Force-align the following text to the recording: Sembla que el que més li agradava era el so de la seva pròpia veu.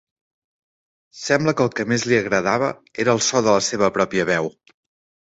Sembla 1.25 1.53
que 1.59 1.63
el 1.67 1.71
que 1.81 1.87
més 1.93 2.07
li 2.13 2.19
agradava 2.23 2.73
era 3.07 3.17
el 3.21 3.25
so 3.31 3.45
de 3.49 3.57
la 3.61 3.67
seva 3.71 3.95
pròpia 4.01 4.31
veu. 4.35 4.55